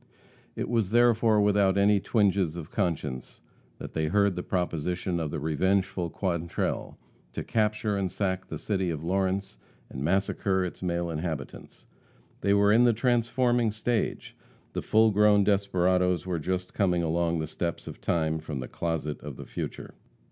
[0.55, 3.39] It was therefore without any twinges of conscience
[3.77, 6.97] that they heard the proposition of the revengeful Quantrell,
[7.33, 9.59] to capture and sack the city of Lawrence
[9.91, 11.85] and massacre its male inhabitants.
[12.39, 14.35] They were in the transforming stage,
[14.73, 19.21] the full grown desperadoes were just coming along the steps of time from the closet
[19.21, 19.93] of the future.